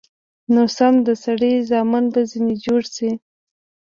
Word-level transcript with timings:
نو 0.53 0.61
سم 0.77 0.93
د 1.07 1.09
سړي 1.23 1.53
زامن 1.69 2.05
به 2.13 2.21
ځنې 2.31 2.55
جوړ 2.65 2.81
سو. 2.95 3.09